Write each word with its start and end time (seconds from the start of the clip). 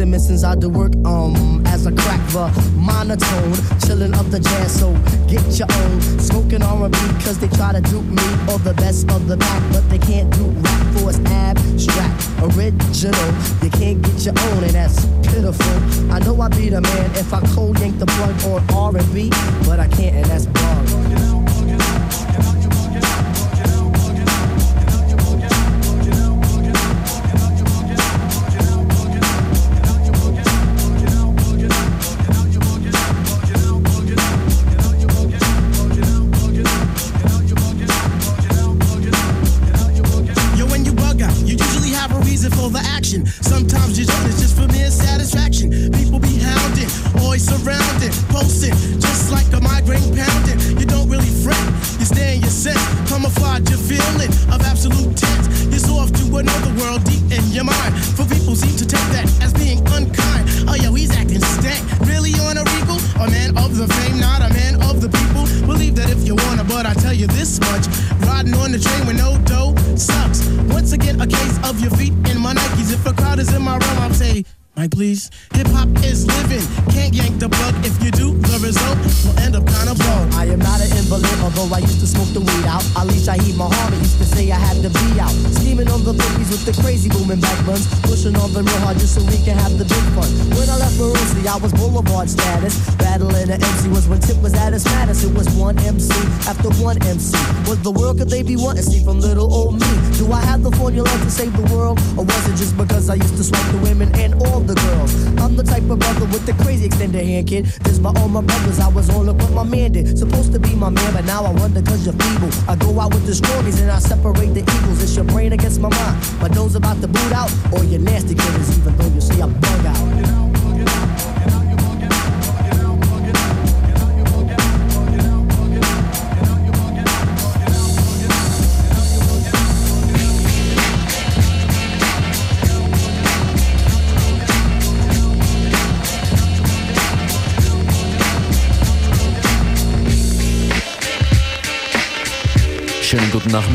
listen, 0.00 0.10
missions 0.10 0.44
I 0.44 0.54
do 0.54 0.69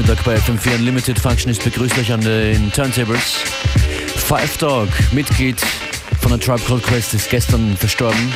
Nachmittag 0.05 0.23
bei 0.23 0.35
FM4 0.35 0.75
Unlimited. 0.75 1.17
Functionist 1.17 1.63
begrüßt 1.63 1.97
euch 1.97 2.11
an 2.11 2.21
den 2.21 2.71
Turntables. 2.71 3.37
Five 4.15 4.57
Dog, 4.57 4.87
Mitglied 5.13 5.59
von 6.21 6.29
der 6.29 6.39
Tribe 6.39 6.61
Called 6.67 6.83
Quest, 6.83 7.15
ist 7.15 7.27
gestern 7.31 7.75
verstorben. 7.75 8.31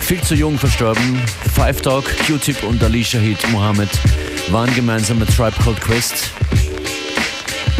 Viel 0.00 0.20
zu 0.22 0.34
jung 0.34 0.58
verstorben. 0.58 1.22
Five 1.54 1.82
Dog, 1.82 2.04
Q-Tip 2.26 2.64
und 2.64 2.82
Ali 2.82 3.04
Shahid 3.04 3.38
Mohammed 3.50 3.88
waren 4.50 4.74
gemeinsam 4.74 5.20
mit 5.20 5.28
Tribe 5.28 5.54
Called 5.62 5.80
Quest. 5.80 6.30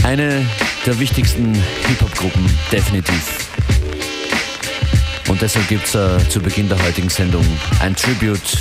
Eine 0.05 0.47
der 0.87 0.97
wichtigsten 1.01 1.55
Hip-Hop-Gruppen, 1.89 2.49
definitiv. 2.71 3.49
Und 5.29 5.43
deshalb 5.43 5.67
gibt 5.67 5.87
es 5.87 5.97
uh, 5.97 6.19
zu 6.29 6.39
Beginn 6.39 6.69
der 6.69 6.81
heutigen 6.85 7.09
Sendung 7.09 7.45
ein 7.81 7.97
Tribute 7.97 8.57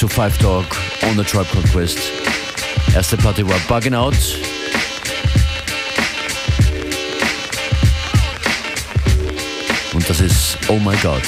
to 0.00 0.08
Five 0.08 0.38
Dog 0.38 0.64
on 1.02 1.18
the 1.18 1.24
Tribe 1.24 1.48
Called 1.52 1.70
Quest. 1.72 1.98
Erste 2.94 3.16
Platte 3.16 3.48
war 3.48 3.58
Bugging 3.68 3.94
Out. 3.94 4.14
Und 9.94 10.08
das 10.08 10.20
ist 10.20 10.58
Oh 10.68 10.78
My 10.78 10.94
God. 11.02 11.22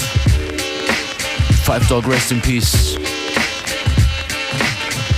Phife 1.64 1.86
Dawg 1.88 2.06
Rest 2.06 2.32
in 2.32 2.40
Peace. 2.42 2.96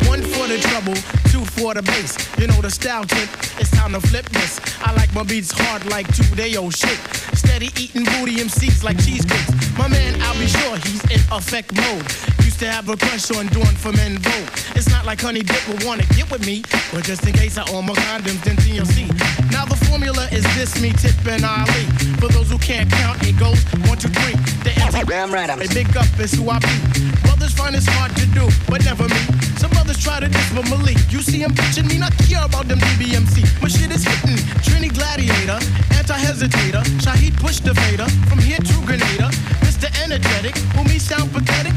One 0.09 0.23
for 0.23 0.47
the 0.47 0.59
trouble, 0.59 0.95
two 1.33 1.45
for 1.45 1.75
the 1.75 1.83
bass. 1.83 2.17
You 2.39 2.47
know 2.47 2.63
the 2.63 2.71
style 2.71 3.05
tip, 3.05 3.29
it's 3.59 3.71
time 3.71 3.93
to 3.95 4.01
flip 4.01 4.29
this. 4.31 4.61
I 4.85 4.93
like 4.93 5.13
my 5.15 5.25
beats 5.25 5.51
hard 5.51 5.85
like 5.91 6.07
two 6.15 6.33
day 6.37 6.57
old 6.57 6.77
shit. 6.77 6.99
Steady 7.35 7.71
eating 7.77 8.05
booty 8.05 8.37
MCs 8.37 8.85
like 8.85 8.99
cheesecakes. 8.99 9.77
My 9.77 9.89
man, 9.89 10.15
I'll 10.23 10.39
be 10.39 10.47
sure 10.47 10.77
he's 10.77 11.03
in 11.11 11.21
effect 11.33 11.75
mode 11.75 12.37
used 12.57 12.65
to 12.65 12.73
have 12.73 12.89
a 12.89 12.97
crush 12.97 13.31
on 13.33 13.49
for 13.77 13.93
men 13.93 14.19
vote. 14.19 14.76
Like 15.07 15.21
Honey 15.21 15.43
Dip 15.43 15.63
would 15.69 15.85
wanna 15.85 16.03
get 16.19 16.29
with 16.33 16.45
me, 16.45 16.63
but 16.93 17.05
just 17.05 17.25
in 17.25 17.33
case 17.33 17.57
I 17.57 17.65
own 17.71 17.87
my 17.87 17.95
condoms, 17.95 18.43
then 18.43 18.57
TLC. 18.57 19.07
Now 19.53 19.65
the 19.65 19.77
formula 19.87 20.27
is 20.33 20.43
this, 20.59 20.81
me, 20.83 20.91
Tip, 20.91 21.15
and 21.31 21.45
Ali. 21.45 21.87
For 22.19 22.27
those 22.27 22.51
who 22.51 22.59
can't 22.59 22.91
count, 22.91 23.23
it 23.23 23.39
goes 23.39 23.63
one, 23.87 23.99
two, 23.99 24.09
three. 24.11 24.35
The 24.67 24.75
Damn 25.07 25.31
right, 25.31 25.49
I'm 25.49 25.63
a 25.63 25.69
big 25.69 25.97
up 25.97 26.11
is 26.19 26.33
who 26.35 26.51
I 26.51 26.59
be. 26.59 26.75
Brothers 27.23 27.55
find 27.55 27.77
it's 27.77 27.87
hard 27.87 28.17
to 28.17 28.27
do, 28.35 28.51
but 28.67 28.85
never 28.85 29.07
me. 29.07 29.23
Some 29.63 29.71
brothers 29.71 30.03
try 30.03 30.19
to 30.19 30.29
diss, 30.29 30.53
but 30.53 30.69
Malik, 30.69 30.99
you 31.11 31.23
see 31.23 31.39
him 31.39 31.53
bitching 31.53 31.87
me, 31.87 31.99
not 31.99 32.13
care 32.27 32.45
about 32.45 32.67
them 32.67 32.81
DBMC. 32.81 33.63
My 33.63 33.69
shit 33.69 33.95
is 33.95 34.03
hitting. 34.03 34.43
Trini 34.67 34.91
Gladiator, 34.93 35.63
anti-hesitator, 35.95 36.83
Shaheed 36.99 37.39
push 37.39 37.61
the 37.61 37.75
fader, 37.87 38.09
from 38.27 38.39
here 38.39 38.59
to 38.59 38.75
Grenada. 38.85 39.31
Mr. 39.63 39.87
Energetic, 40.03 40.57
who 40.75 40.83
me 40.85 40.99
sound 40.99 41.33
pathetic. 41.33 41.75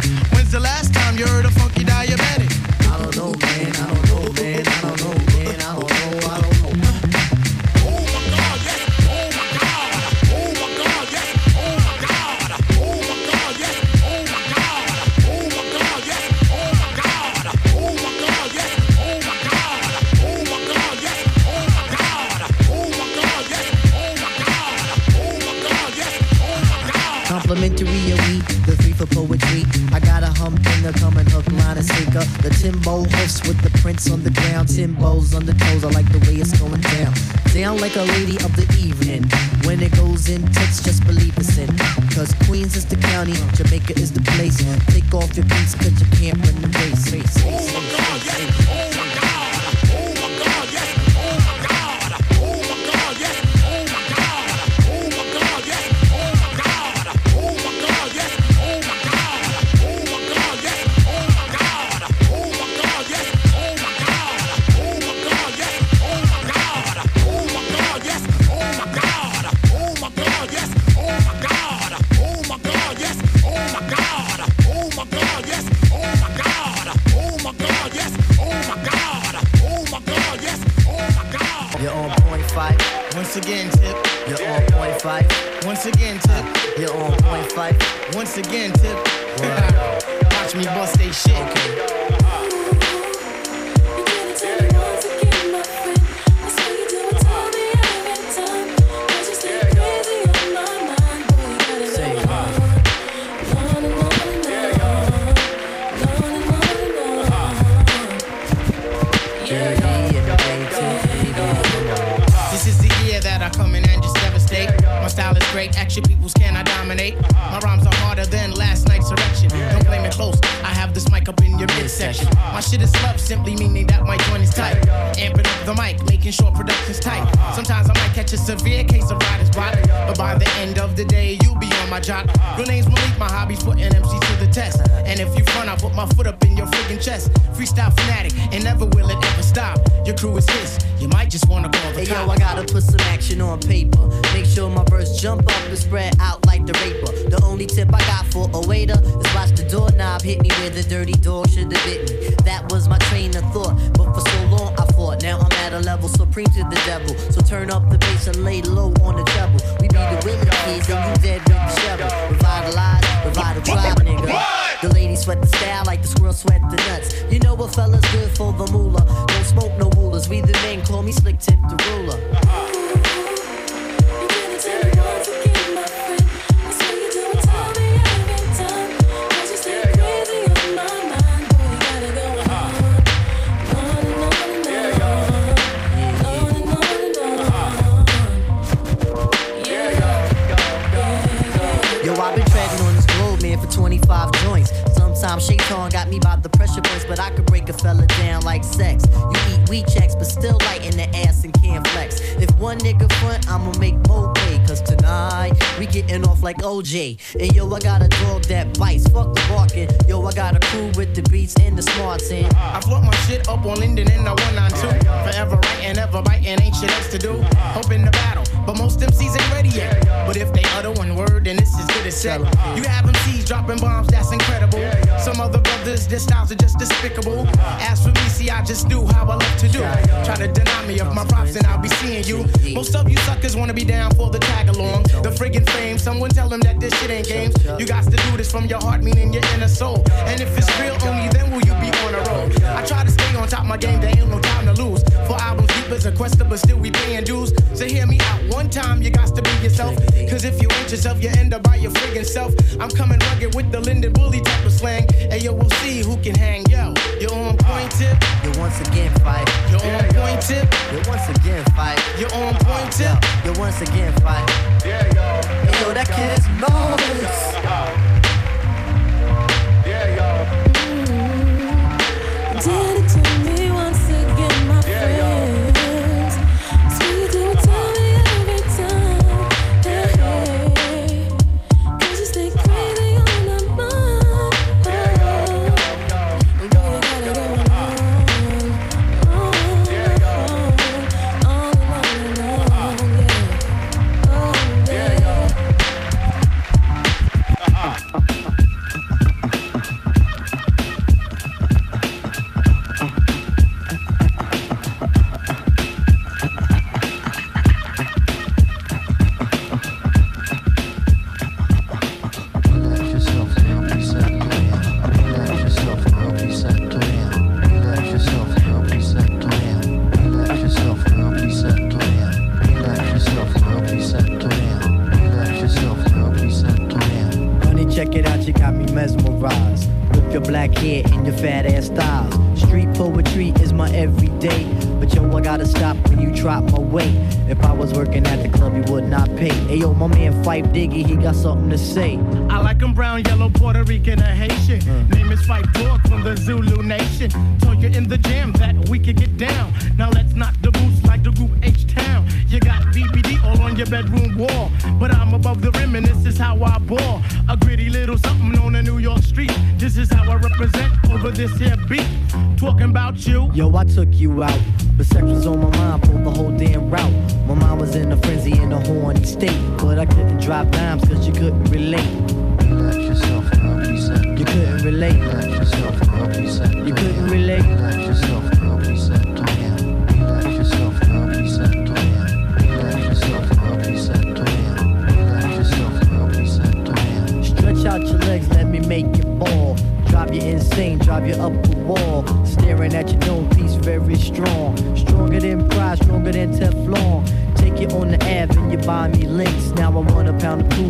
Down 198.19 198.44
like 198.44 198.63
sex. 198.63 199.06
You 199.13 199.38
eat 199.51 199.69
weed 199.69 199.88
checks, 199.88 200.16
but 200.16 200.25
still 200.25 200.57
light 200.66 200.86
in 200.86 200.95
the 200.98 201.07
ass 201.25 201.44
and 201.44 201.54
can't 201.62 201.86
flex. 201.88 202.21
If 202.38 202.50
one 202.60 202.77
nigga 202.80 203.12
front, 203.19 203.49
I'ma 203.49 203.71
make 203.80 203.95
more 204.07 204.31
pay. 204.33 204.57
Cause 204.68 204.81
tonight, 204.81 205.54
we 205.80 205.85
getting 205.85 206.28
off 206.28 206.44
like 206.44 206.57
OJ. 206.57 207.18
And 207.40 207.56
yo, 207.56 207.71
I 207.73 207.80
got 207.80 208.02
a 208.02 208.07
dog 208.07 208.44
that 208.44 208.78
bites, 208.78 209.07
fuck 209.07 209.33
the 209.33 209.42
barking. 209.49 209.90
Yo, 210.07 210.21
I 210.26 210.33
got 210.33 210.56
a 210.56 210.59
crew 210.68 210.92
with 210.95 211.16
the 211.16 211.23
beats 211.30 211.56
and 211.59 211.78
the 211.78 211.81
smarts 211.81 212.30
in. 212.31 212.45
I 212.56 212.81
float 212.81 213.04
my 213.04 213.16
shit 213.28 213.47
up 213.47 213.66
on 213.66 213.80
Linden 213.80 214.09
and 214.11 214.26
the 214.26 214.31
one 214.31 214.57
on 214.57 214.71
two. 214.71 214.90
Forever 215.26 215.56
writing, 215.56 215.97
ever 215.97 216.21
biting, 216.21 216.61
ain't 216.61 216.76
shit 216.76 216.92
else 216.92 217.09
to 217.11 217.18
do. 217.18 217.33
Hoping 217.78 218.06
to 218.06 218.11
battle, 218.11 218.45
but 218.69 218.78
most 218.78 218.99
MCs 218.99 219.33
ain't 219.42 219.52
ready 219.52 219.69
yet. 219.69 220.06
But 220.28 220.38
if 220.38 220.54
they 220.54 220.61
utter 220.78 220.92
one 220.92 221.16
word, 221.16 221.45
then 221.45 221.57
it's 221.57 221.76
as 221.80 221.88
good 221.88 222.06
as 222.06 222.16
set. 222.16 222.40
You 222.78 222.83
have 222.83 223.04
MCs 223.04 223.47
dropping 223.47 223.80
bombs, 223.80 224.09
that's 224.09 224.31
incredible. 224.31 224.85
Some 225.18 225.42
other 225.42 225.57
brothers, 225.57 226.06
their 226.06 226.19
styles 226.19 226.52
are 226.52 226.56
just 226.56 226.78
despicable. 226.78 227.47
As 227.90 228.04
for 228.04 228.11
me, 228.11 228.30
see, 228.30 228.52
I 228.52 228.64
just 228.64 228.88
do 228.88 229.07
how 229.07 229.23
I 229.26 229.35
love 229.38 229.57
to 229.57 229.68
do. 229.69 229.80
Try 230.23 230.35
to 230.35 230.47
deny 230.47 230.85
me 230.85 230.99
of 230.99 231.16
my 231.16 231.26
props, 231.26 231.56
and 231.56 231.66
I'll 231.66 231.81
be 231.81 231.90
seeing 231.90 232.23
you. 232.26 232.45
Most 232.76 232.95
of 232.95 233.09
you 233.09 233.18
suckers 233.18 233.56
wanna 233.56 233.73
be 233.73 233.83
down 233.83 234.14
for 234.14 234.30
the 234.30 234.38
tag 234.38 234.69
along. 234.69 235.02
The 235.26 235.31
friggin' 235.31 235.68
fame, 235.71 235.97
someone 235.97 236.30
tell 236.30 236.47
them 236.47 236.59
that 236.59 236.80
this 236.80 236.94
shit 236.99 237.09
ain't 237.09 237.28
games. 237.28 237.56
You 237.80 237.88
got 237.88 238.04
to 238.04 238.18
do 238.18 238.38
this 238.38 238.52
from 238.52 238.68
your 238.68 238.81
heart, 238.81 239.02
meaning 239.02 239.33
your 239.33 239.44
inner 239.56 239.68
soul. 239.68 240.04
And 240.30 240.40
if 240.42 240.56
it's 240.56 240.69
real, 240.80 240.95
only 241.09 241.28
then 241.30 241.49
will 241.49 241.66
you 241.66 241.73
be 241.81 241.90
on 242.09 242.16
a 242.16 242.30
roll. 242.30 242.49
I 242.75 242.85
try 242.85 243.04
to 243.04 243.11
stay 243.11 243.35
on 243.35 243.47
top 243.47 243.61
of 243.61 243.68
my 243.68 243.78
game, 243.78 243.99
there 244.01 244.09
ain't 244.09 244.30
no 244.30 244.39
time 244.39 244.66
to 244.66 244.83
lose. 244.83 245.04
For 245.28 245.33
albums, 245.33 245.68
deep 245.73 245.89
as 245.92 246.06
a 246.06 246.11
quester, 246.11 246.44
but 246.44 246.59
still 246.59 246.78
we 246.78 246.92
paying 246.92 247.23
dues. 247.23 247.54
So 247.73 247.85
hear 247.85 248.06
me 248.06 248.19
out 248.21 248.42
one 248.54 248.69
time, 248.69 249.01
you 249.01 249.09
got 249.09 249.33
to 249.35 249.42
be 249.42 249.51
yourself. 249.63 249.95
Cause 250.30 250.44
if 250.44 250.61
you 250.61 250.68
ain't 250.71 250.92
yourself, 250.92 251.21
you 251.21 251.30
end 251.30 251.54
up 251.54 251.63
by 251.63 251.75
your 251.75 251.92
friggin' 251.92 252.25
self. 252.25 252.54
I'm 252.80 252.89
coming 252.89 253.19
rugged 253.19 253.56
with 253.56 253.71
the 253.71 253.80
Linden 253.80 254.13
Bully 254.13 254.42
type 254.42 254.66
of 254.66 254.71
slang. 254.71 255.07
And 255.31 255.42
yo, 255.42 255.54
we'll 255.54 255.69
see 255.81 256.01
who 256.01 256.18
can 256.18 256.35
hang. 256.35 256.66
Yo, 256.69 256.94
you're 257.19 257.33
on 257.33 257.57
point 257.57 257.92
tip. 257.92 258.18
You're 258.44 258.57
once 258.57 258.80
again 258.81 259.13
fight. 259.19 259.47
You're 259.69 259.81
on 259.81 260.07
point 260.13 260.42
tip. 260.42 260.68
You're 260.92 261.04
once 261.07 261.30
again 261.30 261.66
fight. 261.75 261.99
You're 262.18 262.33
on 262.33 262.54
point 262.66 262.92
tip. 262.92 263.18
You're 263.45 263.57
once 263.57 263.81
again 263.81 264.13
fight. 264.21 264.49
Hey, 264.83 265.09
yo, 265.16 265.94
that 265.94 266.07
kid 266.07 266.37
is 266.37 266.47
nice. 266.59 268.08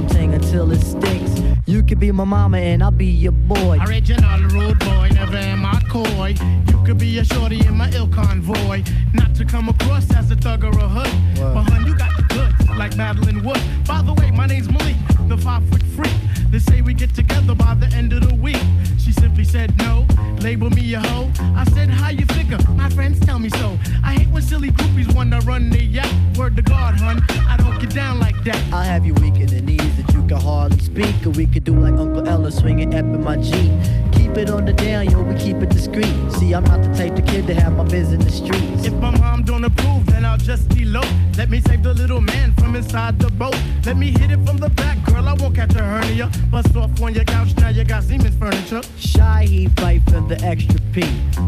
Pound 0.10 0.34
until 0.34 0.72
it 0.72 0.82
stinks. 0.82 1.42
You 1.66 1.84
could 1.84 2.00
be 2.00 2.12
my 2.12 2.24
mama 2.24 2.58
and 2.58 2.84
I'll 2.84 2.92
be 2.92 3.06
your 3.06 3.32
boy. 3.32 3.80
Original 3.88 4.40
rude 4.50 4.80
boy, 4.80 5.10
never 5.14 5.38
am 5.38 5.66
I 5.66 5.82
coy. 5.90 6.36
You 6.68 6.84
could 6.84 6.98
be 6.98 7.20
a 7.20 7.26
shorty 7.26 7.66
in 7.66 7.76
my 7.76 7.90
ill 7.92 8.08
convoy. 8.08 8.84
Not 9.14 9.36
to 9.36 9.46
come 9.46 9.70
across 9.70 10.12
as 10.16 10.32
a 10.32 10.36
thug 10.36 10.64
or 10.64 10.70
a 10.70 10.88
hood. 10.88 11.12
But 11.36 11.64
hun, 11.64 11.86
you 11.86 11.96
got 11.96 12.16
the 12.18 12.24
goods, 12.24 12.78
like 12.78 12.96
Madeline 12.98 13.44
Wood. 13.44 13.62
By 13.88 14.02
the 14.02 14.14
way, 14.14 14.32
my 14.32 14.46
name's 14.46 14.70
Malik, 14.70 14.96
the 15.28 15.38
five 15.38 15.68
foot 15.70 15.84
freak. 15.84 16.14
They 16.50 16.60
say 16.60 16.82
we 16.82 16.94
get 16.94 17.14
together 17.14 17.54
by 17.54 17.76
the 17.76 17.88
end 17.96 18.14
of 18.14 18.28
the 18.28 18.36
week. 18.36 18.62
She 18.98 19.12
simply 19.12 19.44
said 19.44 19.78
no, 19.78 20.08
label 20.42 20.70
me 20.72 20.94
a 20.96 21.00
hoe. 21.00 21.32
I 21.56 21.64
said, 21.66 21.90
how 21.90 22.10
you 22.10 22.26
figure? 22.26 22.58
My 22.72 22.90
friends 22.90 23.20
tell 23.20 23.38
me 23.38 23.50
so. 23.50 23.78
I 24.04 24.14
hate 24.14 24.30
when 24.30 24.42
silly 24.42 24.72
groupies 24.72 25.14
wanna 25.14 25.40
run 25.42 25.70
the 25.70 25.84
yak. 25.84 26.12
Word 26.36 26.56
to 26.56 26.64
God, 26.64 26.96
hun, 26.96 27.22
I 27.48 27.58
don't 27.58 27.80
get 27.80 27.94
down 27.94 28.20
like 28.20 28.44
that. 28.46 28.60
I'll 28.74 28.84
have 28.84 29.06
you 29.06 29.14
weak 29.16 29.36
in 29.36 29.48
the 29.48 29.62
knees 29.62 29.89
that 30.30 30.36
you 30.36 30.42
can 30.42 30.46
hardly 30.46 30.80
speak. 30.80 31.26
Or 31.26 31.32
we 31.32 31.46
could 31.46 31.64
do 31.64 31.74
like 31.74 31.94
Uncle 31.94 32.28
Ella 32.28 32.52
swinging 32.52 32.94
up 32.94 33.06
in 33.06 33.24
my 33.24 33.38
Jeep. 33.38 33.72
Keep 34.14 34.38
it 34.38 34.50
on 34.50 34.66
the 34.66 34.74
down, 34.74 35.10
yo, 35.10 35.22
we 35.22 35.36
keep 35.36 35.58
it 35.58 35.70
discreet. 35.70 36.14
See, 36.34 36.54
I'm 36.54 36.64
not 36.64 36.82
the 36.82 36.94
type 36.96 37.18
of 37.18 37.26
kid 37.26 37.48
to 37.48 37.54
have 37.54 37.76
my 37.76 37.84
biz 37.84 38.14
in 38.14 38.20
the 38.20 38.32
streets. 38.32 38.86
If 38.86 38.94
my 38.94 39.12
mom 39.18 39.44
don't 39.44 39.64
approve, 39.64 40.06
then 40.08 40.26
I'll 40.26 40.38
just 40.38 40.72
elope. 40.78 41.08
Let 41.38 41.50
me 41.50 41.62
save 41.62 41.84
the 41.84 41.94
little 41.94 42.22
man 42.22 42.54
from 42.56 42.76
inside 42.76 43.20
the 43.20 43.30
boat. 43.32 43.58
Let 43.86 43.98
me 43.98 44.12
hit 44.12 44.32
it 44.32 44.46
from 44.46 44.58
the 44.58 44.70
back, 44.70 45.04
girl. 45.06 45.28
I 45.28 45.34
won't 45.34 45.56
catch 45.56 45.76
a 45.76 45.84
hernia. 45.84 46.32
Bust 46.52 46.76
off 46.76 47.02
on 47.02 47.14
your 47.14 47.26
couch, 47.26 47.56
now 47.58 47.70
you 47.70 47.84
got 47.84 48.04
Siemens 48.04 48.36
furniture. 48.36 48.82
Shy, 48.98 49.46
he 49.46 49.68
fight 49.70 50.04
for 50.06 50.22
the 50.22 50.40
extra 50.44 50.80
P. 50.94 51.04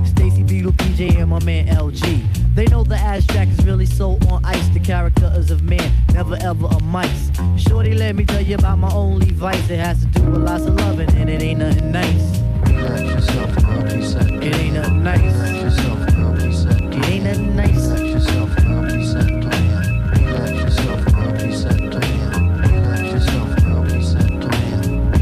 Stacy 0.06 0.44
Beetle, 0.44 0.74
PJ, 0.74 1.20
and 1.20 1.30
my 1.30 1.44
man 1.44 1.68
LG. 1.68 2.41
They 2.54 2.66
know 2.66 2.84
the 2.84 2.98
abstract 2.98 3.52
is 3.52 3.66
really 3.66 3.86
so 3.86 4.20
on 4.30 4.44
ice. 4.44 4.68
The 4.70 4.80
character 4.80 5.32
is 5.36 5.52
of 5.52 5.64
man, 5.64 5.92
never 6.14 6.36
ever 6.42 6.68
a 6.68 6.84
mice. 6.84 7.32
Shorty, 7.58 7.94
let 7.94 8.16
me 8.16 8.26
tell 8.26 8.42
you 8.42 8.56
about 8.56 8.78
my 8.78 8.92
only 8.92 9.32
vice. 9.32 9.70
It 9.70 9.80
has 9.80 10.02
to 10.02 10.08
do 10.08 10.24
with 10.24 10.42
lots 10.42 10.66
of 10.66 10.76
loving, 10.76 11.10
and 11.16 11.30
it 11.30 11.42
ain't 11.42 11.60
nothing 11.60 11.92
nice. 11.92 12.40
Relax 12.66 13.02
yourself, 13.02 13.56
girl, 13.56 13.82
please 13.84 14.12
set 14.12 14.30
It 14.32 14.56
ain't 14.56 14.74
nothing 14.74 15.04
nice. 15.04 15.22
Relax 15.22 15.64
yourself, 15.64 16.16
girl, 16.16 16.36
please 16.36 16.64
set 16.64 16.82
It 16.82 17.06
ain't 17.06 17.24
nothing 17.24 17.56
nice. 17.56 17.88
Relax 17.88 18.02
yourself, 18.02 18.56
girl, 18.58 18.90
please 18.90 19.12
set 19.12 19.32
Relax 19.32 20.52
yourself, 20.52 21.06
girl, 21.06 21.34
please 21.34 21.62
set 21.62 21.80
Relax 21.80 23.02
yourself, 23.14 23.56
girl, 23.64 23.84
please 23.86 24.12
set 24.12 24.32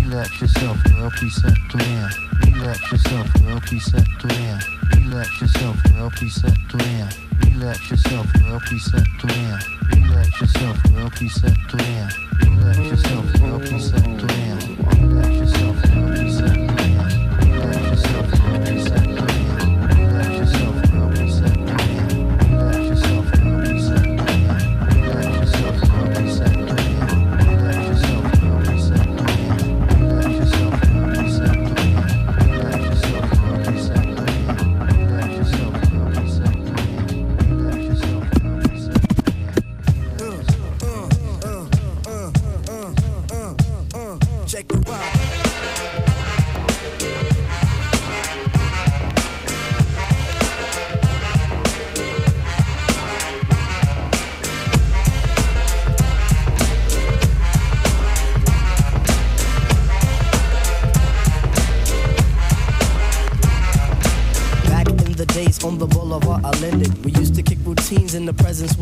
Relax 0.10 0.42
yourself, 0.42 0.84
girl, 0.84 1.12
please 1.12 1.42
set 1.42 2.29
Relax 2.70 2.92
yourself, 2.92 3.34
girl, 3.42 3.60
please 3.62 3.86
set 3.86 4.24
Relax 4.96 5.42
yourself, 5.42 5.84
girl, 5.86 6.12
please 6.12 6.36
set 6.36 6.56
Relax 7.44 7.90
yourself, 7.90 8.28
girl, 8.34 8.60
please 8.60 8.86
set 8.92 9.24
Relax 9.24 10.40
yourself, 10.40 10.84
girl, 10.94 11.10
please 11.10 11.34
set 11.34 11.74
Relax 11.74 12.78
yourself, 12.78 13.34
girl, 13.40 13.60
please 13.60 13.90
set 13.90 14.06
Relax 14.06 15.39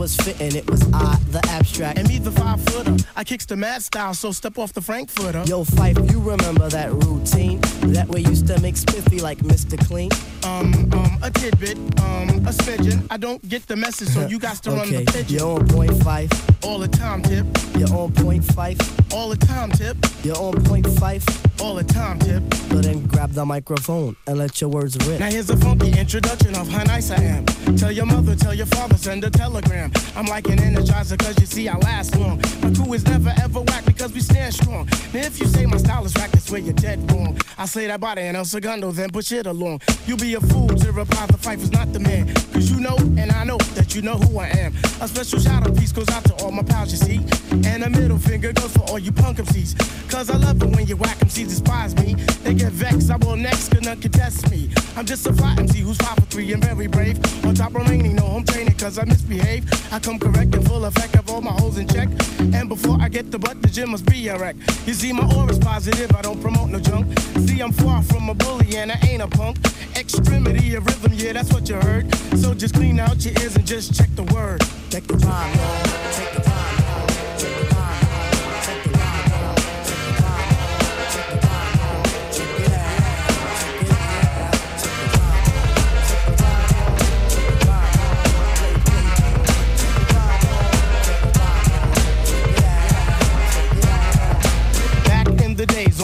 was 0.08 0.16
fitting. 0.16 0.56
It 0.56 0.70
was 0.70 0.82
I, 0.94 1.18
the 1.32 1.46
abstract. 1.50 2.00
And 2.00 2.08
me, 2.08 2.18
the 2.18 2.32
five 2.32 2.64
footer. 2.70 2.96
I 3.18 3.26
kicks 3.26 3.46
the 3.46 3.58
mad 3.58 3.82
style, 3.82 4.14
so 4.14 4.32
step 4.32 4.58
off 4.58 4.72
the 4.72 4.82
Frankfurter. 4.82 5.44
Yo, 5.46 5.66
Phife, 5.66 6.10
you 6.10 6.22
remember 6.22 6.70
that 6.70 6.94
routine? 6.94 7.60
That 7.94 8.08
way 8.08 8.22
used 8.22 8.48
to 8.48 8.58
make 8.62 8.78
spiffy 8.78 9.20
like 9.20 9.40
Mr. 9.40 9.78
Clean. 9.86 10.10
Um, 10.46 10.72
um, 10.94 11.18
a 11.22 11.30
tidbit, 11.30 11.78
um, 12.00 12.30
a 12.48 12.54
smidgen. 12.54 13.06
I 13.10 13.18
don't 13.18 13.42
get 13.50 13.68
the 13.68 13.76
message, 13.76 14.08
so 14.10 14.26
you 14.32 14.40
got 14.40 14.64
to 14.64 14.72
run 14.72 14.88
Okay, 14.88 15.04
the 15.04 15.12
pigeon. 15.12 15.38
you're 15.40 15.60
on 15.60 15.68
point 15.68 16.02
five. 16.04 16.30
All 16.64 16.80
the 16.80 16.88
time, 16.88 17.22
tip. 17.22 17.46
You're 17.78 17.94
on 17.94 18.14
point 18.14 18.46
five. 18.46 18.78
All 19.14 19.28
the 19.28 19.36
time, 19.36 19.72
tip. 19.72 19.98
You're 20.24 20.38
on 20.38 20.64
point 20.64 20.88
five. 21.00 21.22
All 21.60 21.74
the 21.76 21.84
time, 21.84 22.20
tip. 22.20 22.44
So 22.54 22.82
then 22.82 23.06
grab 23.08 23.32
the 23.32 23.44
microphone 23.46 24.16
and 24.28 24.38
let 24.38 24.62
your 24.62 24.70
words 24.70 24.96
rip. 25.08 25.20
Now 25.20 25.30
here's 25.30 25.50
a 25.50 25.58
funky 25.58 25.92
introduction 25.98 26.56
of 26.56 26.68
how 26.68 26.84
nice 26.84 27.10
I 27.10 27.16
am. 27.22 27.46
Tell 27.78 27.92
your 27.92 28.06
mother, 28.06 28.36
tell 28.36 28.54
your 28.54 28.68
father, 28.68 28.96
send 28.98 29.24
a 29.24 29.30
telegram. 29.32 29.92
I'm 30.16 30.26
like 30.28 30.48
an 30.50 30.60
energizer, 30.60 31.18
cause 31.18 31.40
you 31.40 31.48
see 31.48 31.68
I 31.68 31.78
last 31.78 32.16
long. 32.16 32.40
My 32.62 32.72
crew 32.74 32.94
is 32.94 33.04
never 33.06 33.34
ever 33.42 33.62
whack 33.62 33.86
because 33.86 34.14
we 34.14 34.20
stand 34.20 34.54
strong. 34.54 34.86
Now 35.14 35.22
if 35.22 35.40
you 35.40 35.48
say 35.48 35.66
my 35.66 35.78
style 35.78 36.06
is 36.06 36.14
whack, 36.14 36.30
that's 36.32 36.52
where 36.52 36.62
you're 36.62 36.74
dead 36.74 37.12
wrong. 37.12 37.38
I 37.58 37.66
say 37.66 37.88
that 37.88 38.00
body 38.00 38.22
and 38.22 38.38
El 38.38 38.46
Segundo, 38.46 38.92
then 38.92 39.10
push 39.10 39.32
it 39.32 39.48
along. 39.48 39.82
You'll 40.06 40.18
be 40.18 40.36
a 40.36 40.42
fool 40.42 40.68
to 40.68 40.92
reply 40.92 41.26
the 41.26 41.38
fight 41.38 41.60
is 41.60 41.72
not 41.72 41.92
the 41.92 42.00
man. 42.00 42.32
Cause 42.54 42.70
you 42.70 42.80
know, 42.80 42.98
and 43.18 43.32
I 43.32 43.44
know 43.44 43.58
that 43.74 43.96
you 43.96 44.04
know 44.04 44.18
who 44.18 44.38
I 44.38 44.48
am. 44.50 44.74
A 45.02 45.08
special 45.08 45.40
shout 45.40 45.68
out 45.68 45.76
piece 45.76 45.92
goes 45.92 46.10
out 46.10 46.24
to 46.26 46.36
all 46.44 46.52
my 46.52 46.64
pals, 46.64 46.92
you 46.92 46.98
see. 46.98 47.20
And 47.68 47.84
a 47.84 47.90
middle 47.90 48.20
finger 48.20 48.54
goes 48.54 48.72
for 48.74 48.84
all 48.90 49.00
you 49.00 49.12
punk 49.12 49.40
MCs. 49.40 50.12
Cause 50.12 50.30
I 50.30 50.38
love 50.38 50.62
it 50.62 50.70
when 50.76 50.86
you 50.86 50.96
whack 50.98 51.18
MCs 51.18 51.47
despise 51.48 51.96
me. 51.96 52.14
They 52.44 52.54
get 52.54 52.72
vexed, 52.72 53.10
I 53.10 53.18
will 53.18 53.36
next, 53.36 53.70
gonna 53.70 53.96
contest 53.96 54.52
me. 54.52 54.70
I'm 54.96 55.06
just 55.06 55.26
a 55.28 55.34
fly 55.34 55.56
MC 55.58 55.80
who's 55.80 55.98
five 55.98 56.16
for 56.16 56.26
three 56.26 56.54
and 56.54 56.64
very 56.64 56.88
brave. 56.88 57.18
On 57.46 57.56
top 57.56 57.74
remaining, 57.74 58.16
no 58.16 58.24
home 58.24 58.46
training 58.46 58.76
cause 58.76 58.98
I 58.98 59.06
misbehave. 59.06 59.66
I 59.94 60.00
come 60.00 60.20
correct 60.20 60.54
and 60.56 60.66
full 60.68 60.86
effect 60.86 61.16
of 61.16 61.30
all 61.30 61.42
my 61.42 61.52
holes 61.52 61.78
in 61.78 61.88
check. 61.88 62.10
And 62.40 62.70
before 62.70 62.98
I 63.00 63.10
get 63.10 63.32
the 63.32 63.40
butt, 63.40 63.62
the 63.62 63.70
gym 63.70 63.92
must 63.92 64.06
be 64.06 64.28
a 64.28 64.38
wreck. 64.38 64.56
You 64.86 64.94
see, 64.94 65.14
my 65.14 65.26
aura's 65.36 65.60
positive, 65.60 66.16
I 66.16 66.22
don't 66.22 66.42
promote 66.42 66.70
no 66.70 66.80
junk. 66.80 67.18
See, 67.48 67.60
I'm 67.62 67.72
far 67.72 68.04
from 68.04 68.30
a 68.30 68.34
bully 68.34 68.78
and 68.78 68.92
I 68.92 69.00
ain't 69.04 69.22
a 69.22 69.28
punk. 69.28 69.58
Extremity 69.96 70.76
of 70.76 70.86
rhythm, 70.86 71.14
yeah, 71.14 71.34
that's 71.34 71.52
what 71.54 71.68
you 71.70 71.76
heard. 71.76 72.14
So 72.38 72.54
just 72.54 72.74
clean 72.76 73.00
out 73.00 73.24
your 73.26 73.34
ears 73.42 73.56
and 73.56 73.66
just 73.66 73.96
check 73.96 74.10
the 74.16 74.24
word. 74.24 74.62
Check 74.90 75.04
the 75.04 75.16
rhyme, 75.16 76.27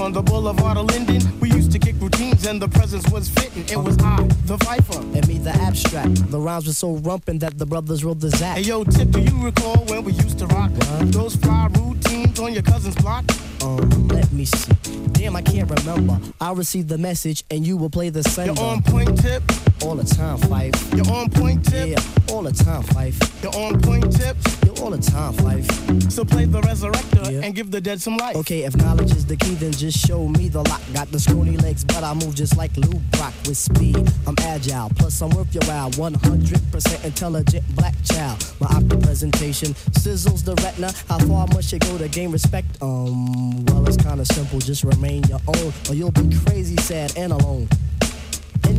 on 0.03 0.11
the 0.11 0.21
boulevard 0.21 0.75
of 0.75 0.85
Linden. 0.87 1.21
We 1.39 1.49
used 1.49 1.71
to 1.71 1.79
kick 1.79 1.95
routines 1.99 2.45
and 2.45 2.61
the 2.61 2.67
presence 2.67 3.09
was 3.09 3.29
fitting. 3.29 3.63
It 3.69 3.77
was 3.77 3.97
I, 3.99 4.21
the 4.45 4.57
Viper. 4.57 4.99
And 4.99 5.25
me, 5.29 5.37
the 5.37 5.51
abstract. 5.51 6.29
The 6.29 6.39
rhymes 6.39 6.67
were 6.67 6.73
so 6.73 6.97
rumpin' 6.97 7.39
that 7.39 7.57
the 7.57 7.65
brothers 7.65 8.03
wrote 8.03 8.19
the 8.19 8.29
Zach. 8.29 8.57
Hey 8.57 8.63
yo, 8.63 8.83
Tip, 8.83 9.11
do 9.11 9.21
you 9.21 9.41
recall 9.41 9.77
when 9.85 10.03
we 10.03 10.11
used 10.11 10.39
to 10.39 10.47
rock 10.47 10.71
those 11.03 11.37
fly 11.37 11.69
routines 11.79 12.37
on 12.37 12.53
your 12.53 12.63
cousin's 12.63 12.95
block? 12.95 13.23
Um, 13.61 14.09
let 14.09 14.29
me 14.33 14.43
see. 14.43 14.73
Damn, 15.13 15.37
I 15.37 15.41
can't 15.41 15.69
remember. 15.69 16.19
I'll 16.41 16.55
receive 16.55 16.89
the 16.89 16.97
message 16.97 17.45
and 17.49 17.65
you 17.65 17.77
will 17.77 17.89
play 17.89 18.09
the 18.09 18.23
sender. 18.23 18.59
You're 18.59 18.71
on 18.71 18.81
point, 18.83 19.17
Tip. 19.21 19.41
All 19.81 19.95
the 19.95 20.03
time, 20.03 20.37
Phife. 20.37 20.95
You're 20.95 21.13
on 21.15 21.29
point, 21.29 21.65
Tip. 21.65 21.89
Yeah, 21.89 22.33
all 22.33 22.43
the 22.43 22.53
time, 22.53 22.83
Phife. 22.83 23.43
You're 23.43 23.53
on 23.55 23.81
point, 23.81 24.11
Tip. 24.15 24.37
You're 24.65 24.79
all 24.81 24.91
the 24.91 24.97
time, 24.97 25.33
Phife. 25.33 26.11
So 26.11 26.23
play 26.23 26.45
the 26.45 26.61
resurrector 26.61 27.29
Yeah. 27.31 27.41
and 27.43 27.53
give 27.53 27.69
the 27.69 27.81
dead 27.81 28.01
some 28.01 28.15
life. 28.17 28.35
Okay, 28.37 28.63
if 28.63 28.75
knowledge 28.77 29.11
is 29.11 29.25
the 29.25 29.35
key, 29.35 29.55
then 29.55 29.73
just 29.73 29.97
show 29.97 30.27
me 30.29 30.47
the 30.47 30.63
lock. 30.63 30.81
Got 30.93 31.11
the 31.11 31.19
scrawny 31.19 31.57
legs, 31.57 31.83
but 31.83 32.01
I 32.03 32.13
move 32.13 32.33
just 32.33 32.55
like 32.55 32.75
Lou 32.77 32.99
Brock 33.11 33.33
with 33.45 33.57
speed. 33.57 33.97
I'm 34.25 34.35
agile, 34.43 34.89
plus 34.95 35.21
I'm 35.21 35.31
worth 35.31 35.53
your 35.53 35.63
while. 35.65 35.91
100% 35.91 37.03
intelligent 37.03 37.63
black 37.75 37.95
child. 38.05 38.43
My 38.61 38.67
opera 38.67 38.97
presentation 38.99 39.73
sizzles 39.99 40.43
the 40.45 40.55
retina. 40.63 40.93
How 41.09 41.19
far 41.27 41.45
must 41.47 41.73
you 41.73 41.79
go 41.79 41.97
to 41.97 42.07
gain 42.07 42.31
respect? 42.31 42.67
Um, 42.81 43.65
well, 43.65 43.85
it's 43.87 43.97
kinda 43.97 44.23
simple. 44.25 44.59
Just 44.59 44.83
remain 44.85 45.23
your 45.25 45.41
own, 45.47 45.73
or 45.89 45.93
you'll 45.95 46.11
be 46.11 46.33
crazy, 46.45 46.77
sad, 46.77 47.11
and 47.17 47.33
alone. 47.33 47.67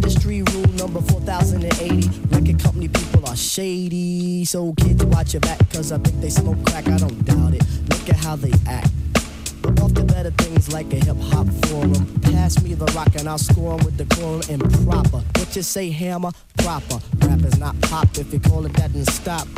Industry 0.04 0.42
rule 0.42 0.68
number 0.74 1.00
4080. 1.00 2.08
Record 2.28 2.62
company 2.62 2.88
people 2.88 3.26
are 3.26 3.34
shady. 3.34 4.44
So 4.44 4.74
kids, 4.74 5.02
watch 5.06 5.32
your 5.32 5.40
back, 5.40 5.58
cause 5.70 5.92
I 5.92 5.98
think 5.98 6.20
they 6.20 6.28
smoke 6.28 6.62
crack. 6.66 6.86
I 6.88 6.98
don't 6.98 7.24
doubt 7.24 7.54
it. 7.54 7.64
Look 7.88 8.10
at 8.10 8.16
how 8.16 8.36
they 8.36 8.52
act. 8.68 8.90
Off 9.80 9.94
the 9.94 10.04
better 10.06 10.30
things 10.32 10.70
like 10.70 10.92
a 10.92 10.96
hip 10.96 11.16
hop 11.32 11.46
forum. 11.64 12.20
Pass 12.20 12.62
me 12.62 12.74
the 12.74 12.84
rock 12.94 13.14
and 13.16 13.26
I'll 13.26 13.38
score 13.38 13.76
with 13.76 13.96
the 13.96 14.04
quorum 14.14 14.42
and 14.50 14.60
proper. 14.84 15.24
What 15.38 15.56
you 15.56 15.62
say, 15.62 15.88
hammer? 15.90 16.32
Proper. 16.58 17.00
Rap 17.26 17.40
is 17.40 17.58
not 17.58 17.80
pop. 17.80 18.08
If 18.18 18.30
you 18.30 18.40
call 18.40 18.66
it 18.66 18.74
that, 18.74 18.92
then 18.92 19.06
stop. 19.06 19.48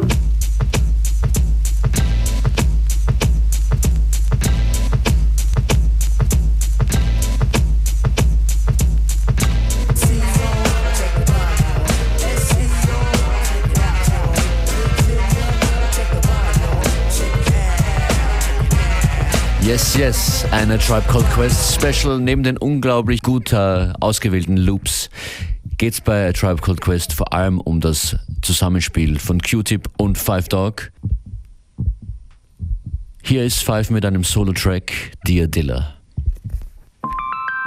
Yes, 19.66 19.96
yes, 19.96 20.46
eine 20.52 20.79
Tribe 20.79 21.02
Called 21.09 21.29
Quest 21.33 21.74
Special. 21.74 22.20
Neben 22.20 22.44
den 22.44 22.57
unglaublich 22.57 23.20
gut 23.20 23.52
äh, 23.52 23.92
ausgewählten 23.98 24.57
Loops 24.57 25.11
geht's 25.76 26.00
bei 26.00 26.29
A 26.29 26.33
Tribe 26.33 26.62
Called 26.62 26.81
Quest 26.81 27.12
vor 27.12 27.33
allem 27.33 27.61
um 27.61 27.81
das 27.81 28.14
Zusammenspiel 28.42 29.18
von 29.18 29.40
Q-Tip 29.42 29.90
und 29.96 30.18
Five 30.18 30.46
Dog. 30.48 30.92
Hier 33.24 33.44
ist 33.44 33.64
Five 33.64 33.90
mit 33.90 34.07
einem 34.07 34.22
Solo-Track, 34.22 34.92
Dear 35.26 35.48
Dilla. 35.48 35.96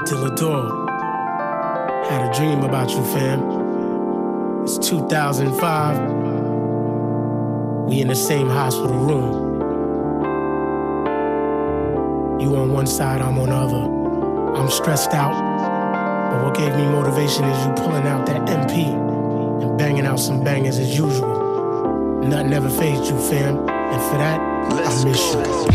Dilla 0.10 0.30
Dog. 0.30 0.90
Had 2.10 2.22
a 2.22 2.32
dream 2.32 2.64
about 2.64 2.94
you, 2.94 3.04
fam. 3.04 4.64
It's 4.64 4.80
2005. 4.88 6.00
We 7.90 8.00
in 8.00 8.08
the 8.08 8.16
same 8.16 8.48
hospital 8.48 8.96
room. 8.96 9.69
You 12.40 12.56
on 12.56 12.72
one 12.72 12.88
side, 12.88 13.22
I'm 13.22 13.38
on 13.38 13.50
the 13.50 13.56
other. 13.56 14.56
I'm 14.58 14.70
stressed 14.70 15.12
out. 15.12 15.34
But 16.32 16.46
what 16.46 16.56
gave 16.56 16.74
me 16.74 16.84
motivation 16.86 17.44
is 17.44 17.66
you 17.66 17.74
pulling 17.74 18.08
out 18.08 18.26
that 18.28 18.48
MP 18.48 18.86
and 19.62 19.78
banging 19.78 20.06
out 20.06 20.22
some 20.22 20.42
bangers 20.42 20.78
as 20.80 20.98
usual. 20.98 22.22
Nothing 22.24 22.54
ever 22.54 22.70
fazed 22.70 23.12
you, 23.12 23.20
fam. 23.20 23.58
And 23.68 24.02
for 24.04 24.18
that, 24.18 24.40
I 24.40 25.04
miss 25.04 25.34
you. 25.34 25.70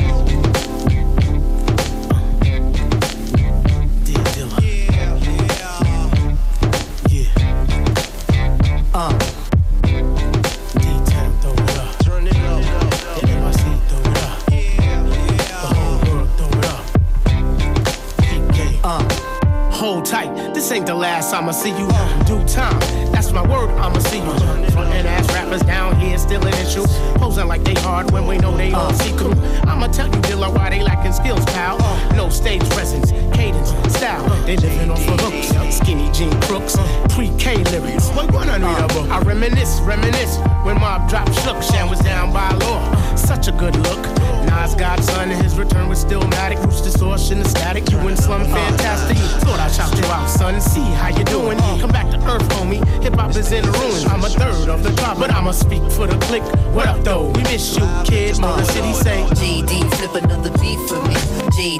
Tight, 20.14 20.54
this 20.54 20.70
ain't 20.70 20.86
the 20.86 20.94
last 20.94 21.34
I'ma 21.34 21.50
see 21.50 21.70
you. 21.70 21.88
Due 22.24 22.44
time, 22.46 22.78
that's 23.10 23.32
my 23.32 23.42
word, 23.42 23.70
I'ma 23.82 23.98
see 23.98 24.18
you. 24.18 24.34
Frontin' 24.70 25.06
ass 25.06 25.26
rappers 25.34 25.62
down 25.62 25.96
here 25.96 26.16
still 26.18 26.46
an 26.46 26.54
issue. 26.64 26.86
Posing 27.16 27.48
like 27.48 27.64
they 27.64 27.74
hard 27.74 28.12
when 28.12 28.28
we 28.28 28.38
know 28.38 28.56
they 28.56 28.70
see 29.02 29.10
through. 29.18 29.34
I'ma 29.70 29.88
tell 29.88 30.06
you, 30.06 30.20
Dilla, 30.26 30.54
why 30.54 30.70
they 30.70 30.82
lacking 30.82 31.12
skills, 31.12 31.44
pal. 31.46 31.78
No 32.14 32.28
stage 32.28 32.62
presence, 32.70 33.10
cadence, 33.36 33.70
style. 33.96 34.24
They 34.46 34.56
living 34.56 34.90
off 34.92 35.08
of 35.08 35.18
hooks, 35.18 35.48
skinny 35.78 36.08
jean 36.12 36.40
crooks, 36.42 36.76
pre-K 37.08 37.64
lyrics. 37.72 38.08
What 38.10 38.30
one 38.32 38.48
unreadable? 38.48 39.10
I 39.10 39.18
reminisce, 39.22 39.80
reminisce 39.80 40.38
when 40.64 40.78
Mob 40.78 41.10
Drop 41.10 41.26
shook. 41.42 41.60
Shan 41.60 41.90
was 41.90 41.98
down 41.98 42.32
by 42.32 42.50
law. 42.64 43.03
Such 43.16 43.48
a 43.48 43.52
good 43.52 43.76
look. 43.76 44.02
Nas 44.46 44.74
Godson 44.74 45.30
and 45.30 45.42
his 45.42 45.56
return 45.56 45.88
was 45.88 46.00
still 46.00 46.22
matic. 46.22 46.62
Roots 46.64 46.80
distortion 46.82 47.38
and 47.38 47.46
static. 47.46 47.90
You 47.90 47.98
and 47.98 48.18
Slum 48.18 48.44
fantastic. 48.44 49.16
Thought 49.42 49.60
I 49.60 49.68
chopped 49.68 49.96
you 49.98 50.04
out, 50.06 50.28
son. 50.28 50.60
See 50.60 50.80
how 50.80 51.08
you 51.08 51.24
doing. 51.24 51.58
Come 51.80 51.90
back 51.90 52.10
to 52.10 52.18
earth, 52.28 52.48
homie. 52.50 52.84
Hip 53.02 53.14
hop 53.14 53.30
is 53.36 53.52
in 53.52 53.64
ruins. 53.64 54.04
I'm 54.06 54.24
a 54.24 54.28
third 54.28 54.68
of 54.68 54.82
the 54.82 54.92
crowd, 55.00 55.18
but 55.18 55.30
I'ma 55.30 55.52
speak 55.52 55.82
for 55.92 56.06
the 56.06 56.18
clique. 56.26 56.44
What 56.74 56.86
up, 56.86 57.02
though? 57.04 57.30
We 57.30 57.42
miss 57.44 57.76
you, 57.76 57.86
kid. 58.04 58.38
Motor 58.40 58.64
City 58.64 58.92
say. 58.92 59.22
JD, 59.40 59.94
flip 59.94 60.22
another 60.22 60.50
beat 60.58 60.78
for 60.88 61.00
me. 61.08 61.14
JD. 61.56 61.78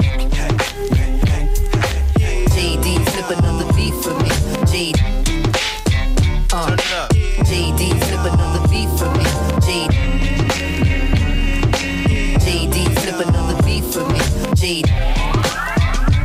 JD, 2.54 3.08
flip 3.10 3.38
another 3.38 3.72
beat 3.74 3.94
for 4.02 4.14
me. 4.22 4.30
JD. 4.70 4.98
Uh. 6.52 6.76
JD, 7.44 8.04
flip 8.04 8.32
another 8.32 8.68
beat 8.68 8.88
for 8.98 9.10
me. 9.18 9.24
JD. 9.66 10.23
JD. 14.64 14.88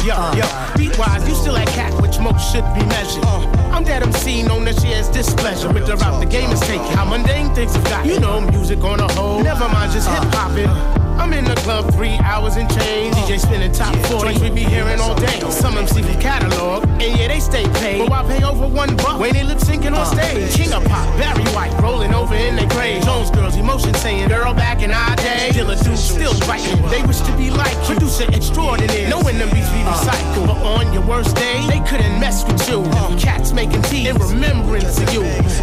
Yo, 0.06 0.14
uh. 0.16 0.34
yo, 0.34 0.78
beat 0.78 0.98
wise, 0.98 1.28
you 1.28 1.36
still 1.36 1.54
that 1.56 1.68
cat 1.68 1.92
which 2.02 2.20
most 2.20 2.52
should 2.52 2.64
be 2.74 2.86
measured. 2.86 3.24
Uh. 3.26 3.46
I'm 3.72 3.84
that 3.84 4.02
MC 4.02 4.44
known 4.44 4.64
that 4.66 4.80
she 4.80 4.88
has 4.88 5.10
displeasure 5.10 5.72
with 5.74 5.86
the 5.86 5.98
route 5.98 6.22
the 6.22 6.26
game 6.26 6.50
is 6.52 6.62
taking. 6.62 6.82
How 6.96 7.04
mundane 7.04 7.54
things 7.54 7.76
have 7.76 7.84
got. 7.86 8.06
You 8.06 8.20
know, 8.20 8.40
music 8.40 8.80
on 8.80 9.02
a 9.02 9.12
whole. 9.12 9.44
Never 9.44 9.68
mind 9.68 9.92
just 9.92 10.08
hip 10.08 10.24
hop 10.34 10.52
hopping. 10.52 11.09
I'm 11.20 11.34
in 11.34 11.44
the 11.44 11.56
club 11.56 11.94
three 11.94 12.18
hours 12.24 12.56
and 12.56 12.70
change. 12.72 13.14
DJ 13.16 13.40
spinning 13.40 13.74
top 13.74 13.94
40. 14.08 14.40
We 14.40 14.50
be 14.50 14.64
hearing 14.64 15.02
all 15.02 15.16
day. 15.16 15.40
Some 15.52 15.78
MC 15.78 16.02
from 16.02 16.20
catalog, 16.22 16.86
and 16.88 17.20
yeah, 17.20 17.28
they 17.28 17.42
stay 17.42 17.68
paid. 17.84 18.00
But 18.00 18.10
why 18.10 18.24
pay 18.24 18.44
over 18.44 18.68
one 18.68 18.96
buck 18.96 19.20
when 19.20 19.34
they 19.34 19.44
lip 19.44 19.60
syncing 19.60 19.96
on 19.96 20.06
stage? 20.06 20.56
King 20.56 20.72
of 20.72 20.84
pop, 20.86 21.06
Barry 21.20 21.44
White, 21.52 21.74
rolling 21.82 22.14
over 22.14 22.36
in 22.36 22.56
their 22.56 22.70
grave. 22.70 23.04
Jones 23.04 23.32
girls, 23.32 23.58
emotion 23.58 23.94
saying, 23.96 24.30
girl, 24.30 24.54
back 24.54 24.82
in 24.82 24.92
our 24.92 25.16
day. 25.18 25.50
Still 25.52 25.70
a 25.72 25.76
dude, 25.76 25.98
still 25.98 26.34
writing. 26.48 26.82
They 26.90 27.04
wish 27.04 27.20
to 27.20 27.36
be 27.36 27.52
like 27.52 27.76
you. 27.90 27.96
producer 27.96 28.26
extraordinary. 28.32 29.10
Knowing 29.10 29.38
them 29.38 29.50
beats 29.50 29.70
be 29.70 29.82
recycled. 29.84 30.48
But 30.48 30.64
on 30.64 30.94
your 30.94 31.06
worst 31.06 31.36
day, 31.36 31.66
they 31.68 31.82
couldn't 31.82 32.20
mess 32.20 32.46
with 32.46 32.68
you. 32.70 32.84
Cats 33.20 33.52
making 33.52 33.82
tea 33.84 34.08
in 34.08 34.16
remembrance 34.18 34.98
of 35.00 35.14
you. 35.14 35.22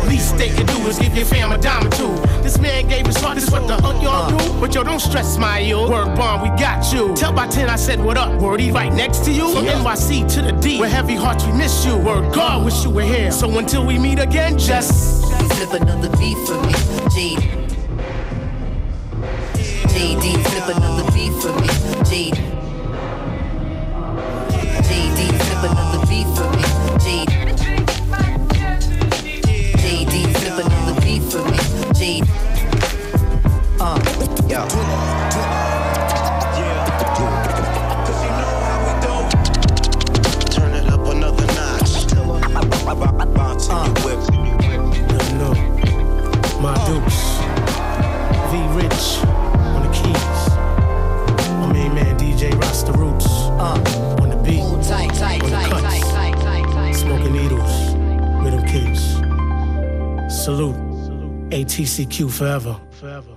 Least 0.09 0.37
they 0.37 0.51
could 0.51 0.67
do 0.67 0.79
is 0.87 0.99
give 0.99 1.17
your 1.17 1.25
fam 1.25 1.53
a 1.53 1.59
dime 1.59 1.87
or 1.87 1.91
two. 1.91 2.15
This 2.43 2.59
man 2.59 2.89
gave 2.89 3.07
his 3.07 3.17
heart, 3.17 3.37
this 3.37 3.51
what 3.51 3.67
the 3.67 3.77
hunt 3.81 4.03
y'all 4.03 4.29
do. 4.31 4.61
But 4.61 4.75
yo, 4.75 4.85
don't 4.85 5.01
stress 5.01 5.39
my 5.39 5.46
ill. 5.61 5.91
Word 5.91 6.17
bomb, 6.17 6.43
we 6.43 6.49
got 6.59 6.93
you. 6.93 7.15
Tell 7.15 7.33
by 7.33 7.47
10 7.47 7.69
I 7.69 7.77
said 7.77 8.01
what 8.01 8.17
up. 8.17 8.41
Word, 8.41 8.61
he 8.61 8.71
right 8.71 8.93
next 8.93 9.25
to 9.25 9.33
you. 9.33 9.53
From 9.55 9.65
NYC 9.65 10.33
to 10.35 10.43
the 10.43 10.53
D. 10.53 10.81
With 10.81 10.91
heavy 10.91 11.15
hearts, 11.15 11.45
we 11.45 11.53
miss 11.53 11.85
you. 11.85 11.97
Word 11.97 12.35
God, 12.35 12.65
wish 12.65 12.85
you 12.85 12.91
were 12.91 13.03
here. 13.03 13.31
So 13.33 13.59
until 13.59 13.87
we 13.87 13.99
meet 13.99 14.19
again, 14.19 14.59
just. 14.59 15.25
Flip 15.55 15.81
another 15.81 16.11
beat 16.19 16.39
for 16.47 16.61
me. 16.63 16.73
JD. 17.15 17.57
JD, 19.93 20.33
flip 20.43 20.46
TCQ 61.77 62.31
forever. 62.31 62.81
Forever. 62.93 63.37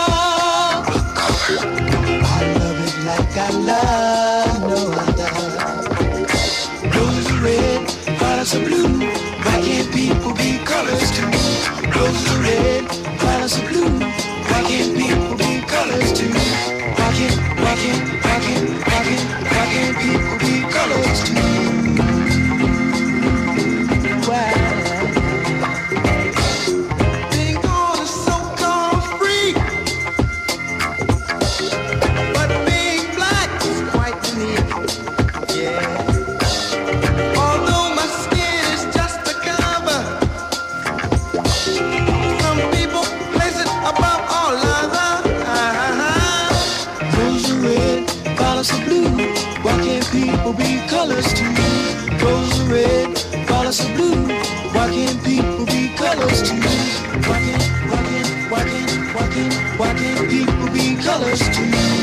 people 60.27 60.69
be 60.71 60.95
colors 60.97 61.39
too. 61.49 62.00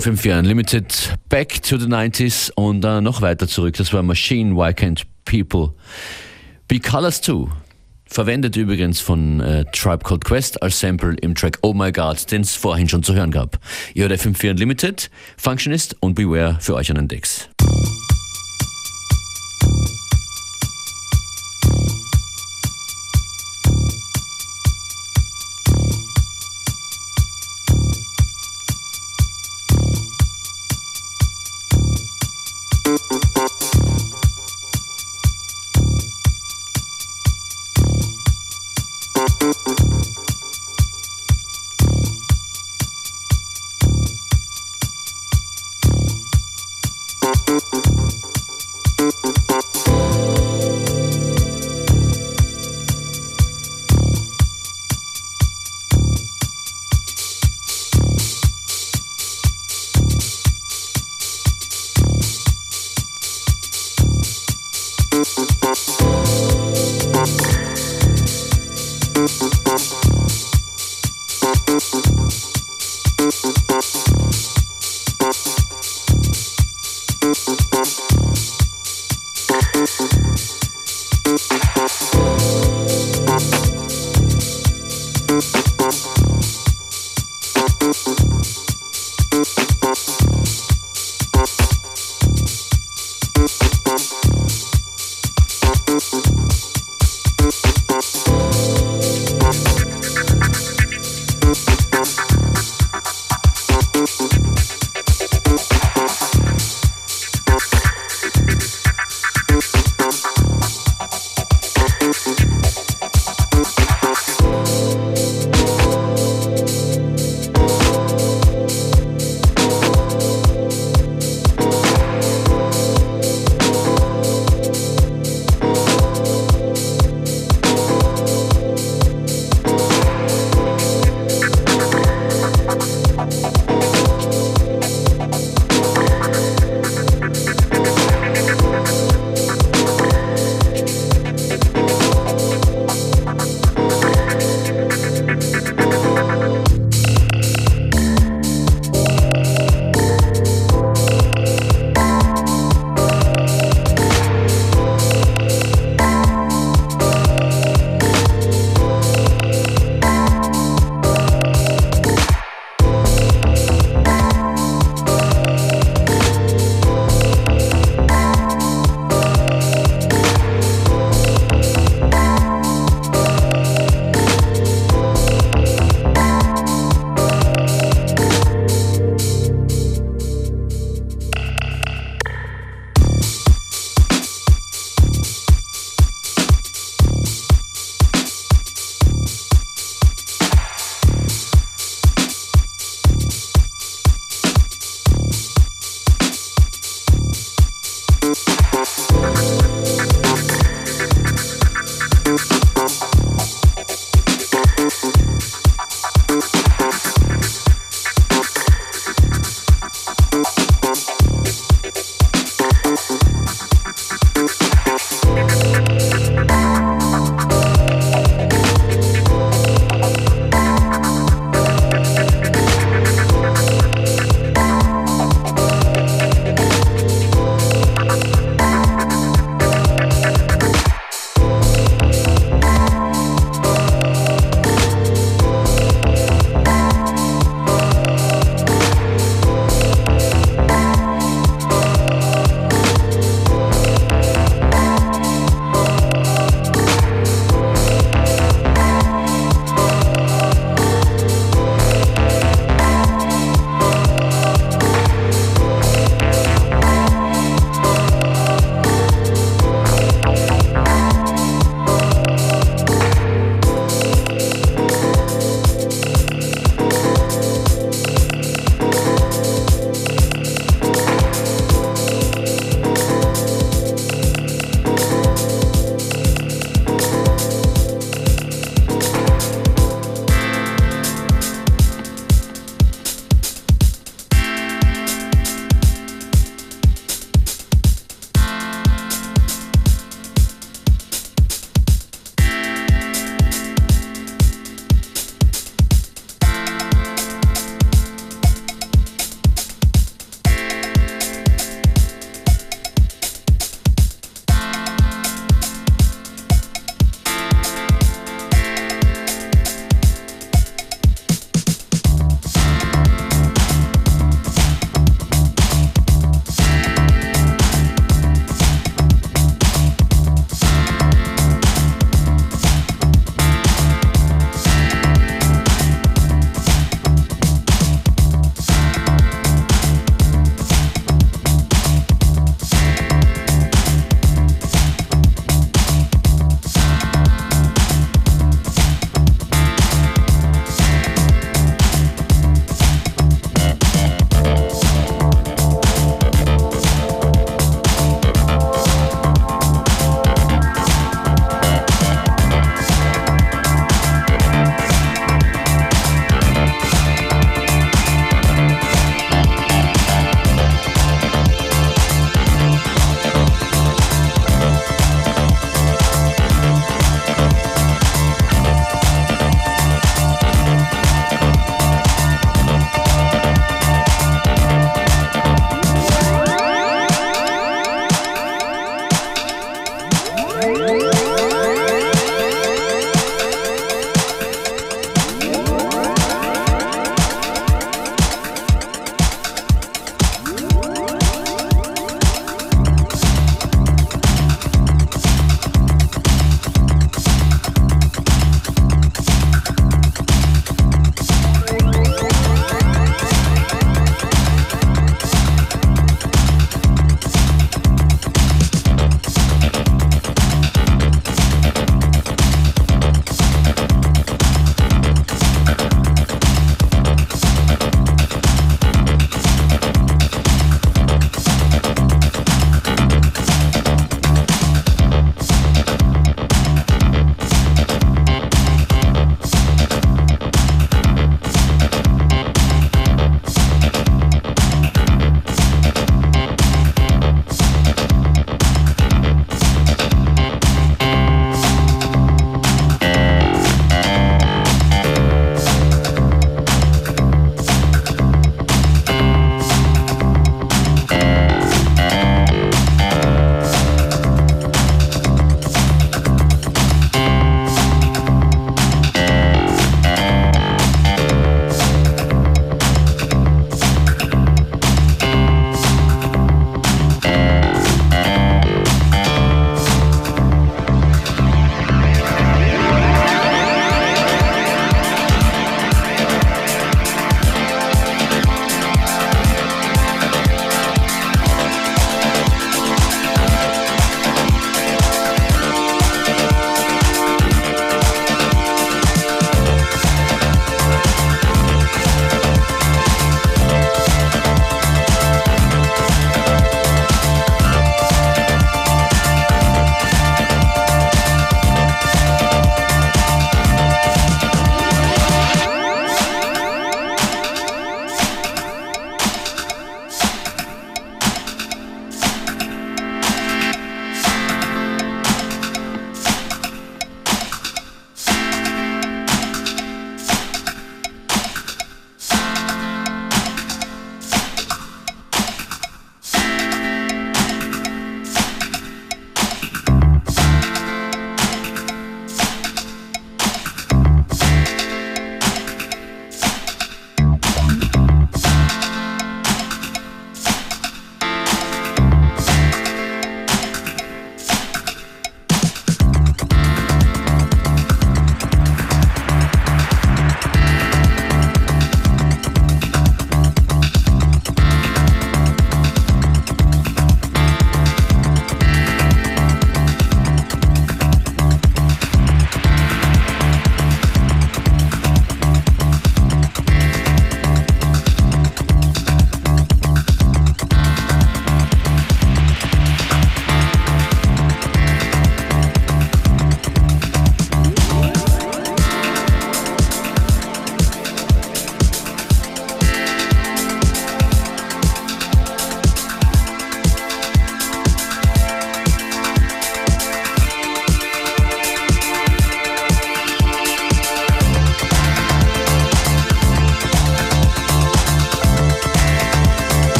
FM4 0.00 0.38
Unlimited, 0.38 1.18
Back 1.28 1.62
to 1.62 1.76
the 1.76 1.84
90s 1.84 2.50
und 2.54 2.82
äh, 2.86 3.02
noch 3.02 3.20
weiter 3.20 3.46
zurück. 3.46 3.76
Das 3.76 3.92
war 3.92 4.02
Machine, 4.02 4.56
Why 4.56 4.70
Can't 4.70 5.02
People 5.26 5.74
Be 6.68 6.80
Colors 6.80 7.20
Too? 7.20 7.50
Verwendet 8.06 8.56
übrigens 8.56 9.00
von 9.00 9.40
äh, 9.40 9.66
Tribe 9.72 10.02
Called 10.02 10.24
Quest 10.24 10.62
als 10.62 10.80
Sample 10.80 11.16
im 11.20 11.34
Track 11.34 11.58
Oh 11.60 11.74
My 11.74 11.92
God, 11.92 12.30
den 12.32 12.40
es 12.40 12.54
vorhin 12.54 12.88
schon 12.88 13.02
zu 13.02 13.12
hören 13.12 13.30
gab. 13.30 13.58
Ihr 13.92 14.08
hört 14.08 14.18
FM4 14.18 14.52
Unlimited, 14.52 15.10
Functionist 15.36 15.94
und 16.00 16.14
Beware 16.14 16.56
für 16.60 16.76
euch 16.76 16.88
an 16.88 16.96
den 16.96 17.08
Decks. 17.08 17.49